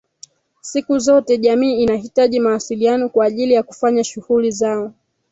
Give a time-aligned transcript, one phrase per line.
[0.61, 4.93] Siku zote jamii inahitaji mawasiliano kwa ajili ya kufanya shughuli zao